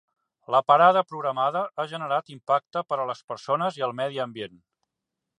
[0.53, 4.57] La parada programada ha generat impacte per a les persones i el medi ambient.